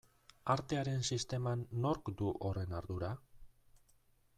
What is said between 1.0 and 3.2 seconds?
sisteman nork du horren ardura?